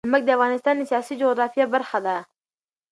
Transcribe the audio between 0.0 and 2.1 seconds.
نمک د افغانستان د سیاسي جغرافیه برخه